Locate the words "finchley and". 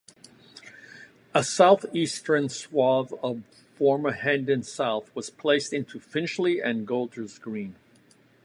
5.99-6.87